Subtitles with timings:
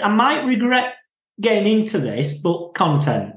[0.00, 0.94] I might regret
[1.40, 3.34] getting into this, but content.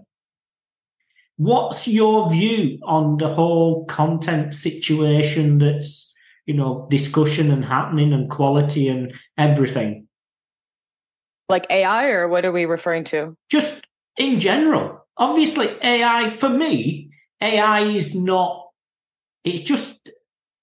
[1.38, 6.14] What's your view on the whole content situation that's,
[6.46, 10.08] you know, discussion and happening and quality and everything?
[11.48, 13.36] Like AI, or what are we referring to?
[13.50, 13.86] Just
[14.18, 15.06] in general.
[15.18, 18.68] Obviously, AI, for me, AI is not,
[19.44, 20.10] it's just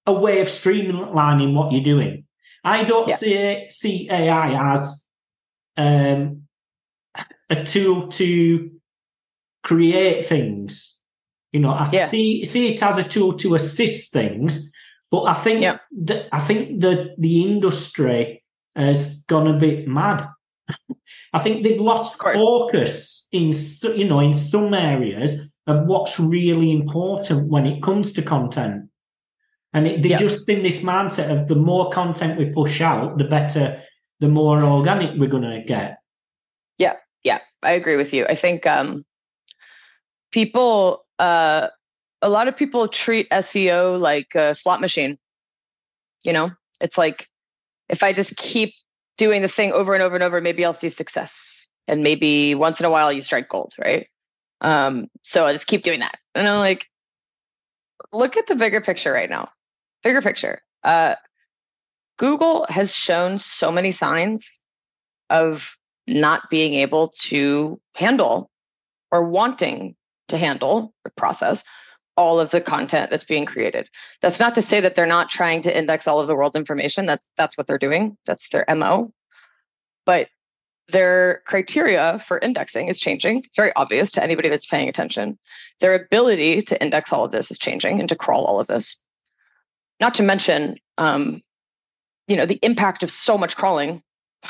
[0.05, 2.25] a way of streamlining what you're doing.
[2.63, 3.15] I don't yeah.
[3.15, 5.06] see, see AI as
[5.77, 6.43] um,
[7.49, 8.71] a tool to
[9.63, 10.97] create things.
[11.53, 12.05] You know, I yeah.
[12.07, 14.71] see see it as a tool to assist things,
[15.09, 15.77] but I think yeah.
[16.03, 18.43] that I think the the industry
[18.75, 20.27] has gone a bit mad.
[21.33, 23.53] I think they've lost focus in
[23.95, 28.89] you know in some areas of what's really important when it comes to content.
[29.73, 30.17] And it, they're yeah.
[30.17, 33.83] just in this mindset of the more content we push out, the better,
[34.19, 35.99] the more organic we're going to get.
[36.77, 38.25] Yeah, yeah, I agree with you.
[38.25, 39.05] I think um,
[40.31, 41.67] people, uh,
[42.21, 45.17] a lot of people treat SEO like a slot machine.
[46.23, 46.51] You know,
[46.81, 47.27] it's like
[47.89, 48.73] if I just keep
[49.17, 51.69] doing the thing over and over and over, maybe I'll see success.
[51.87, 54.07] And maybe once in a while you strike gold, right?
[54.61, 56.17] Um, so I just keep doing that.
[56.35, 56.87] And I'm like,
[58.11, 59.49] look at the bigger picture right now.
[60.03, 60.61] Bigger picture.
[60.83, 61.15] Uh,
[62.17, 64.63] Google has shown so many signs
[65.29, 68.49] of not being able to handle
[69.11, 69.95] or wanting
[70.29, 71.63] to handle or process
[72.15, 73.87] all of the content that's being created.
[74.21, 77.05] That's not to say that they're not trying to index all of the world's information.
[77.05, 78.17] That's that's what they're doing.
[78.25, 79.13] That's their MO.
[80.05, 80.29] But
[80.89, 83.39] their criteria for indexing is changing.
[83.39, 85.37] It's very obvious to anybody that's paying attention.
[85.79, 89.03] Their ability to index all of this is changing and to crawl all of this.
[89.99, 91.41] Not to mention, um,
[92.27, 94.01] you know, the impact of so much crawling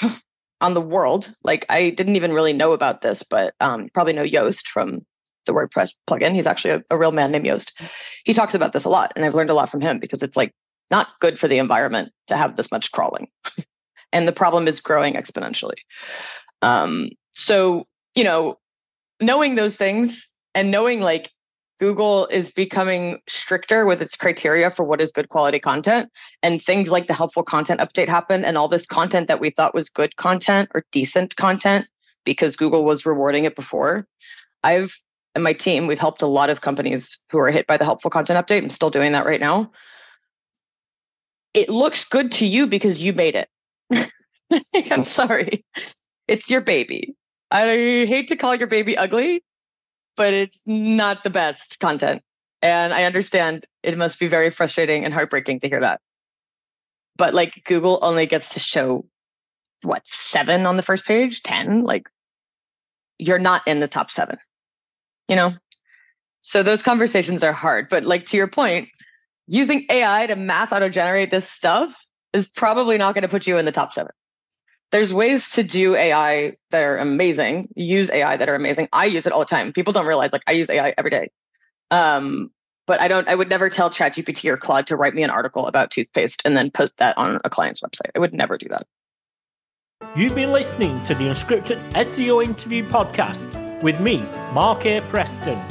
[0.61, 1.33] on the world.
[1.43, 5.05] Like I didn't even really know about this, but um, probably know Yoast from
[5.45, 6.33] the WordPress plugin.
[6.33, 7.71] He's actually a, a real man named Yoast.
[8.25, 10.37] He talks about this a lot, and I've learned a lot from him because it's
[10.37, 10.53] like
[10.89, 13.27] not good for the environment to have this much crawling.
[14.11, 15.77] and the problem is growing exponentially.
[16.61, 17.85] Um, so,
[18.15, 18.57] you know,
[19.21, 21.29] knowing those things and knowing like
[21.79, 26.09] Google is becoming stricter with its criteria for what is good quality content,
[26.41, 29.75] and things like the helpful content update happened, and all this content that we thought
[29.75, 31.87] was good content or decent content
[32.25, 34.07] because Google was rewarding it before.
[34.63, 34.97] I've
[35.37, 38.09] and my team, we've helped a lot of companies who are hit by the helpful
[38.09, 38.63] content update.
[38.63, 39.71] I'm still doing that right now.
[41.53, 44.11] It looks good to you because you made it.
[44.91, 45.63] I'm sorry.
[46.27, 47.15] It's your baby.
[47.51, 47.65] I
[48.07, 49.43] hate to call your baby ugly,
[50.17, 52.23] but it's not the best content.
[52.61, 56.01] And I understand it must be very frustrating and heartbreaking to hear that.
[57.15, 59.05] But like Google only gets to show
[59.83, 61.83] what, seven on the first page, 10?
[61.83, 62.09] Like
[63.19, 64.37] you're not in the top seven,
[65.27, 65.53] you know?
[66.41, 67.87] So those conversations are hard.
[67.89, 68.89] But like to your point,
[69.47, 71.95] using AI to mass auto generate this stuff
[72.33, 74.11] is probably not going to put you in the top seven
[74.91, 77.69] there's ways to do AI that are amazing.
[77.75, 78.87] Use AI that are amazing.
[78.93, 79.73] I use it all the time.
[79.73, 81.29] People don't realize like I use AI every day.
[81.91, 82.51] Um,
[82.85, 83.27] but I don't.
[83.27, 86.55] I would never tell ChatGPT or Claude to write me an article about toothpaste and
[86.55, 88.11] then put that on a client's website.
[88.15, 88.87] I would never do that.
[90.15, 94.19] You've been listening to the Unscripted SEO Interview Podcast with me,
[94.53, 95.01] Mark A.
[95.01, 95.61] Preston.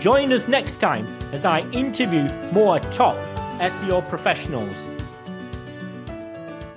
[0.00, 3.16] Join us next time as I interview more top
[3.58, 4.86] SEO professionals.